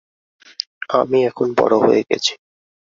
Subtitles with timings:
[0.91, 2.33] আমি এখন বড় হয়ে গেছি।